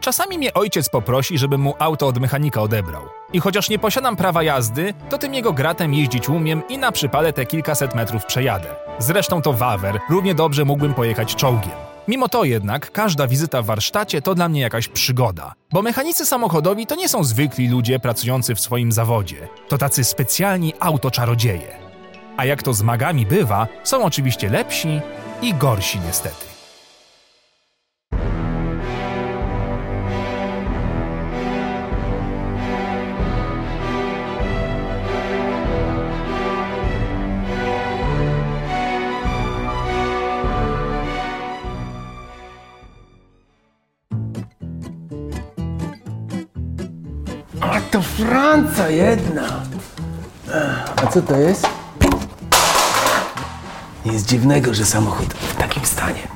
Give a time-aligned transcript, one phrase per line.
[0.00, 3.02] Czasami mnie ojciec poprosi, żebym mu auto od mechanika odebrał.
[3.32, 7.32] I chociaż nie posiadam prawa jazdy, to tym jego gratem jeździć umiem i na przypale
[7.32, 8.68] te kilkaset metrów przejadę.
[8.98, 11.92] Zresztą to wawer, równie dobrze mógłbym pojechać czołgiem.
[12.08, 16.86] Mimo to jednak każda wizyta w warsztacie to dla mnie jakaś przygoda, bo mechanicy samochodowi
[16.86, 21.78] to nie są zwykli ludzie pracujący w swoim zawodzie, to tacy specjalni autoczarodzieje.
[22.36, 25.00] A jak to z magami bywa, są oczywiście lepsi
[25.42, 26.51] i gorsi niestety.
[48.02, 49.42] A to Franca jedna.
[50.96, 51.68] A co to jest?
[54.06, 56.28] Nic dziwnego, że samochód w takim stanie.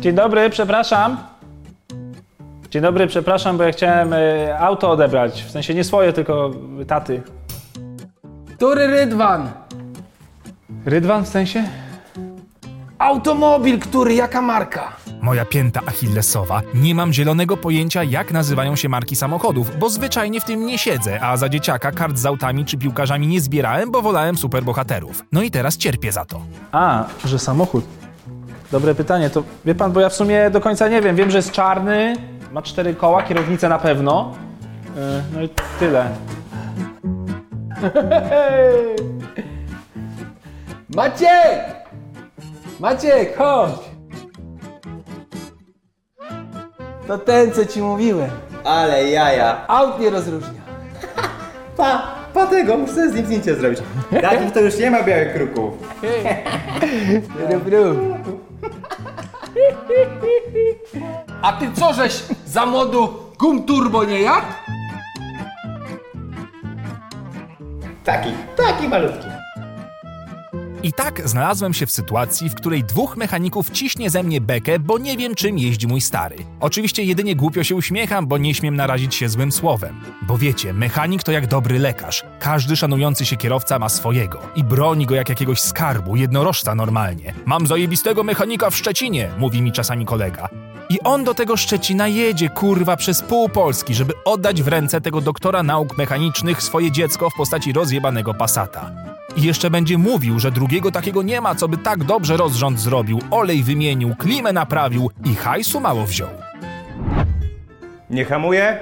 [0.00, 1.16] Dzień dobry, przepraszam.
[2.70, 5.42] Dzień dobry, przepraszam, bo ja chciałem y, auto odebrać.
[5.42, 6.50] W sensie nie swoje, tylko
[6.86, 7.22] taty.
[8.56, 9.50] Który Rydwan?
[10.86, 11.64] Rydwan w sensie?
[12.98, 14.92] Automobil, który, jaka marka?
[15.22, 20.44] Moja pięta achillesowa, nie mam zielonego pojęcia jak nazywają się marki samochodów, bo zwyczajnie w
[20.44, 24.38] tym nie siedzę, a za dzieciaka kart z autami czy piłkarzami nie zbierałem, bo wolałem
[24.38, 25.22] superbohaterów.
[25.32, 26.40] No i teraz cierpię za to.
[26.72, 27.84] A, że samochód.
[28.72, 31.16] Dobre pytanie, to wie pan, bo ja w sumie do końca nie wiem.
[31.16, 32.16] Wiem, że jest czarny,
[32.52, 34.34] ma cztery koła, kierownicę na pewno.
[34.96, 36.08] Y, no i tyle.
[40.96, 41.60] Maciek!
[42.80, 43.87] Maciek, chodź!
[47.08, 48.30] To ten, co ci mówiłem.
[48.64, 49.64] Ale jaja.
[49.68, 50.60] Aut nie rozróżnia.
[51.76, 53.78] Pa, pa tego, muszę z nim zdjęcie zrobić.
[54.22, 55.74] Takich to już nie ma białych kruków.
[57.50, 58.14] Dobru.
[61.42, 64.46] A ty co żeś za modu gum turbo nie jadł?
[68.04, 69.26] Taki, taki malutki.
[70.82, 74.98] I tak znalazłem się w sytuacji, w której dwóch mechaników ciśnie ze mnie bekę, bo
[74.98, 76.36] nie wiem czym jeździ mój stary.
[76.60, 80.00] Oczywiście jedynie głupio się uśmiecham, bo nie śmiem narazić się złym słowem.
[80.22, 82.24] Bo wiecie, mechanik to jak dobry lekarz.
[82.40, 87.34] Każdy szanujący się kierowca ma swojego i broni go jak jakiegoś skarbu, jednorożca normalnie.
[87.46, 90.48] Mam zajebistego mechanika w Szczecinie, mówi mi czasami kolega.
[90.90, 95.20] I on do tego Szczecina jedzie, kurwa, przez pół Polski, żeby oddać w ręce tego
[95.20, 99.17] doktora nauk mechanicznych swoje dziecko w postaci rozjebanego Passata.
[99.38, 103.18] I jeszcze będzie mówił, że drugiego takiego nie ma, co by tak dobrze rozrząd zrobił,
[103.30, 106.28] olej wymienił, klimę naprawił i hajsu mało wziął.
[108.10, 108.78] Nie hamuje?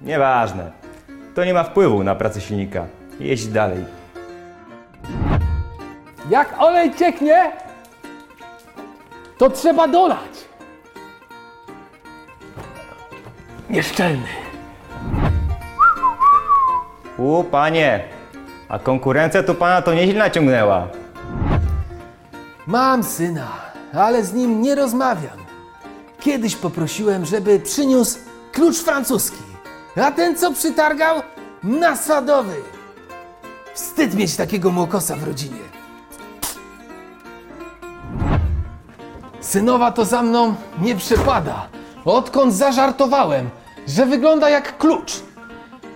[0.00, 0.70] Nieważne.
[1.34, 2.86] To nie ma wpływu na pracę silnika.
[3.20, 3.84] Jeźdź dalej.
[6.30, 7.52] Jak olej cieknie,
[9.38, 10.48] to trzeba dolać.
[13.70, 14.28] Nieszczelny.
[17.18, 18.19] U, panie.
[18.70, 20.88] A konkurencja tu pana to nieźle naciągnęła.
[22.66, 23.48] Mam syna,
[23.94, 25.38] ale z nim nie rozmawiam.
[26.20, 28.18] Kiedyś poprosiłem, żeby przyniósł
[28.52, 29.42] klucz francuski,
[30.02, 31.22] a ten co przytargał?
[31.62, 32.56] Nasadowy.
[33.74, 35.60] Wstyd mieć takiego młokosa w rodzinie.
[39.40, 41.66] Synowa to za mną nie przypada.
[42.04, 43.50] Odkąd zażartowałem,
[43.86, 45.12] że wygląda jak klucz.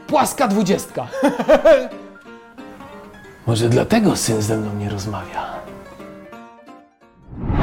[0.07, 1.07] Płaska dwudziestka.
[3.47, 5.55] Może dlatego syn ze mną nie rozmawia.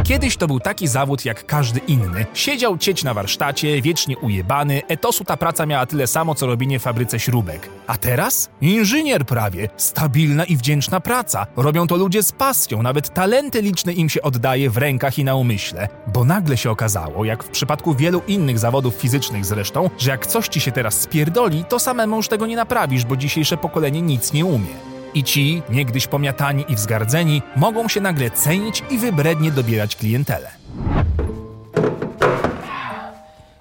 [0.03, 2.25] Kiedyś to był taki zawód jak każdy inny.
[2.33, 6.81] Siedział cieć na warsztacie, wiecznie ujebany, etosu ta praca miała tyle samo, co robienie w
[6.81, 7.69] fabryce śrubek.
[7.87, 8.49] A teraz?
[8.61, 9.69] Inżynier prawie.
[9.77, 11.47] Stabilna i wdzięczna praca.
[11.55, 15.35] Robią to ludzie z pasją, nawet talenty liczne im się oddaje w rękach i na
[15.35, 15.87] umyśle.
[16.13, 20.47] Bo nagle się okazało, jak w przypadku wielu innych zawodów fizycznych zresztą, że jak coś
[20.47, 24.45] ci się teraz spierdoli, to samemu już tego nie naprawisz, bo dzisiejsze pokolenie nic nie
[24.45, 24.90] umie.
[25.13, 30.51] I ci, niegdyś pomiatani i wzgardzeni, mogą się nagle cenić i wybrednie dobierać klientelę.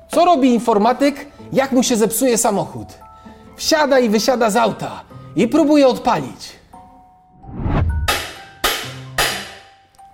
[0.08, 2.88] Co robi informatyk, jak mu się zepsuje samochód?
[3.56, 5.04] Wsiada i wysiada z auta
[5.36, 6.52] i próbuje odpalić.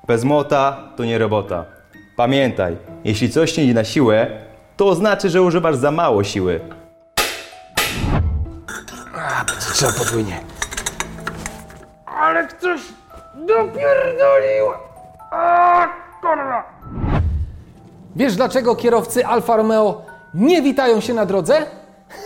[0.06, 1.64] Bez młota to nie robota.
[2.16, 4.31] Pamiętaj, jeśli coś nie idzie na siłę,
[4.76, 6.60] to oznacza, że używasz za mało siły.
[9.16, 10.56] A, będzie trzeba podwójnie.
[12.26, 12.81] Ale ktoś
[13.34, 14.67] dopierdolił!
[15.31, 15.88] A,
[16.20, 16.64] kurwa!
[18.17, 20.02] Wiesz dlaczego kierowcy Alfa Romeo
[20.34, 21.67] nie witają się na drodze?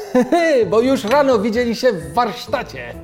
[0.71, 2.95] Bo już rano widzieli się w warsztacie.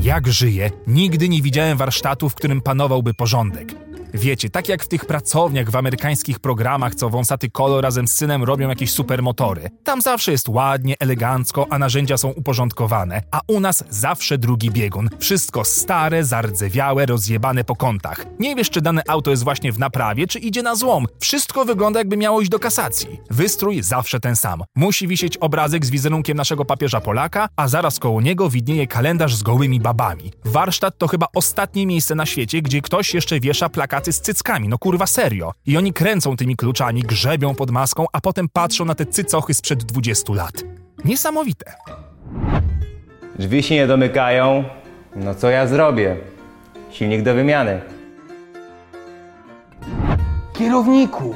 [0.00, 3.68] Jak żyję, nigdy nie widziałem warsztatu, w którym panowałby porządek.
[4.16, 8.44] Wiecie, tak jak w tych pracowniach w amerykańskich programach, co wąsaty kolo razem z synem
[8.44, 9.70] robią jakieś supermotory.
[9.84, 13.22] Tam zawsze jest ładnie, elegancko, a narzędzia są uporządkowane.
[13.30, 15.08] A u nas zawsze drugi biegun.
[15.18, 18.26] Wszystko stare, zardzewiałe, rozjebane po kątach.
[18.38, 21.06] Nie wiesz, czy dane auto jest właśnie w naprawie, czy idzie na złom.
[21.18, 23.20] Wszystko wygląda jakby miało iść do kasacji.
[23.30, 24.62] Wystrój zawsze ten sam.
[24.76, 29.42] Musi wisieć obrazek z wizerunkiem naszego papieża Polaka, a zaraz koło niego widnieje kalendarz z
[29.42, 30.32] gołymi babami.
[30.44, 33.68] Warsztat to chyba ostatnie miejsce na świecie, gdzie ktoś jeszcze wiesza
[34.06, 35.52] plakaty z cyckami, no kurwa serio.
[35.66, 39.84] I oni kręcą tymi kluczami, grzebią pod maską, a potem patrzą na te cycochy sprzed
[39.84, 40.64] 20 lat.
[41.04, 41.72] Niesamowite.
[43.38, 44.64] Drzwi się nie domykają.
[45.16, 46.16] No co ja zrobię?
[46.90, 47.80] Silnik do wymiany.
[50.52, 51.34] Kierowniku,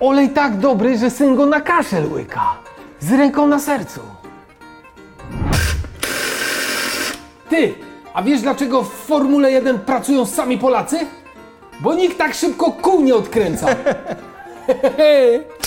[0.00, 2.56] olej tak dobry, że syn go na kaszel łyka.
[3.00, 4.00] Z ręką na sercu.
[7.48, 7.74] Ty,
[8.14, 11.23] a wiesz dlaczego w Formule 1 pracują sami Polacy?
[11.80, 13.66] Bo nikt tak szybko kół nie odkręca.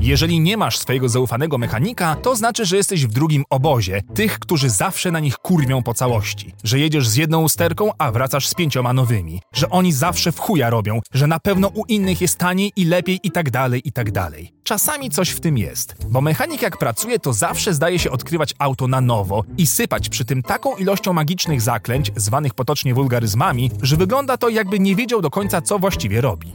[0.00, 4.70] Jeżeli nie masz swojego zaufanego mechanika, to znaczy, że jesteś w drugim obozie, tych, którzy
[4.70, 6.54] zawsze na nich kurwią po całości.
[6.64, 9.40] Że jedziesz z jedną usterką, a wracasz z pięcioma nowymi.
[9.52, 13.20] Że oni zawsze w chuja robią, że na pewno u innych jest taniej i lepiej
[13.22, 14.52] i tak dalej, i tak dalej.
[14.64, 18.88] Czasami coś w tym jest, bo mechanik jak pracuje, to zawsze zdaje się odkrywać auto
[18.88, 24.36] na nowo i sypać przy tym taką ilością magicznych zaklęć, zwanych potocznie wulgaryzmami, że wygląda
[24.36, 26.52] to jakby nie wiedział do końca, co właściwie robi.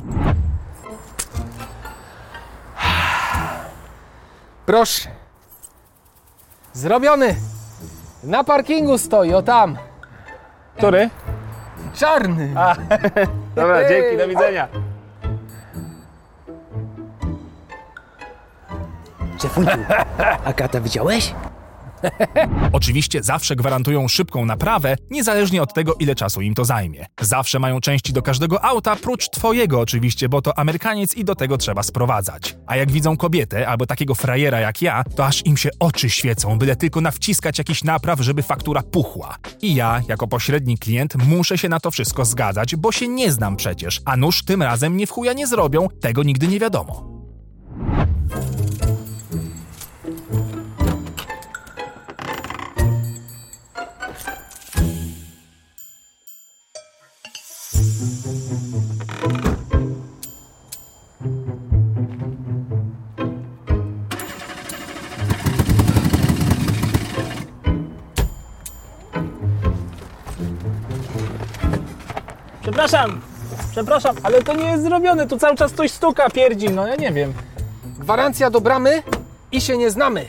[4.66, 5.10] Proszę.
[6.74, 7.36] Zrobiony.
[8.24, 9.78] Na parkingu stoi, o tam.
[10.78, 11.10] Który?
[11.94, 12.54] Czarny.
[13.56, 14.68] Dobra, dzięki, do widzenia.
[19.42, 19.78] Szefunciu,
[20.46, 21.34] a kata widziałeś?
[22.72, 27.06] Oczywiście zawsze gwarantują szybką naprawę, niezależnie od tego, ile czasu im to zajmie.
[27.22, 31.58] Zawsze mają części do każdego auta, prócz twojego oczywiście, bo to Amerykaniec i do tego
[31.58, 32.58] trzeba sprowadzać.
[32.68, 36.58] A jak widzą kobietę albo takiego frajera jak ja, to aż im się oczy świecą,
[36.58, 39.38] byle tylko nawciskać jakiś napraw, żeby faktura puchła.
[39.62, 43.56] I ja, jako pośredni klient, muszę się na to wszystko zgadzać, bo się nie znam
[43.56, 47.15] przecież, a nuż tym razem nie w chuja nie zrobią, tego nigdy nie wiadomo.
[72.86, 73.22] Przepraszam,
[73.72, 77.12] przepraszam, ale to nie jest zrobione, tu cały czas coś stuka, pierdzi, no ja nie
[77.12, 77.34] wiem.
[78.00, 79.04] Gwarancja do bramy
[79.52, 80.26] i się nie znamy.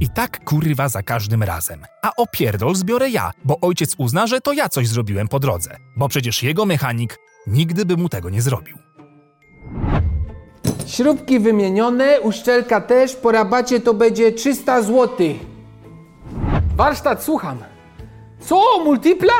[0.00, 1.84] I tak kurwa za każdym razem.
[2.02, 5.76] A opierdol zbiorę ja, bo ojciec uzna, że to ja coś zrobiłem po drodze.
[5.96, 8.87] Bo przecież jego mechanik nigdy by mu tego nie zrobił.
[10.88, 15.26] Śrubki wymienione, uszczelka też, po rabacie to będzie 300 zł.
[16.76, 17.58] Warsztat, słucham.
[18.40, 19.32] Co, multipla?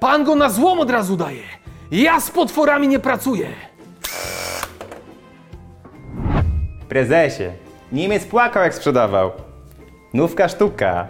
[0.00, 1.42] Pan go na złom od razu daje.
[1.90, 3.48] Ja z potworami nie pracuję.
[6.88, 7.52] Prezesie,
[7.92, 9.30] Niemiec płakał jak sprzedawał.
[10.14, 11.06] Nówka sztuka.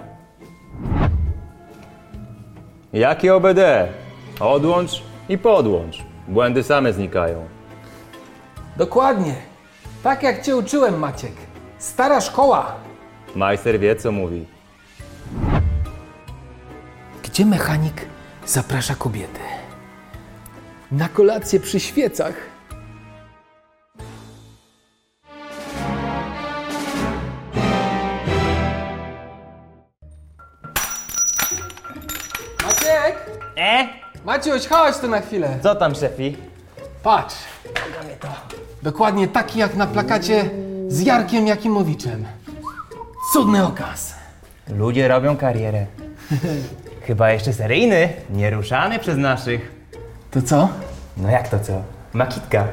[2.93, 3.89] Jakie OBD?
[4.41, 6.05] Odłącz i podłącz.
[6.29, 7.49] Błędy same znikają.
[8.77, 9.50] Dokładnie.
[10.03, 11.33] Tak jak cię uczyłem, Maciek.
[11.79, 12.75] Stara szkoła.
[13.35, 14.47] Majster wie co mówi.
[17.23, 18.07] Gdzie mechanik
[18.47, 19.41] zaprasza kobietę?
[20.93, 22.35] Na kolację przy świecach.
[32.65, 33.17] Maciek!
[33.57, 33.89] E?
[34.25, 35.59] Maciuś, chodź tu na chwilę.
[35.63, 36.37] Co tam, szefi?
[37.03, 37.35] Patrz.
[38.83, 40.51] Dokładnie taki jak na plakacie
[40.89, 42.27] z Jarkiem Jakimowiczem.
[43.33, 44.15] Cudny okaz.
[44.69, 45.87] Ludzie robią karierę.
[47.07, 49.73] Chyba jeszcze seryjny, nieruszany przez naszych.
[50.31, 50.69] To co?
[51.17, 51.83] No jak to co?
[52.13, 52.69] Makitka.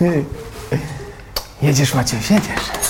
[1.62, 2.87] Jedziesz, Maciuś, jedziesz.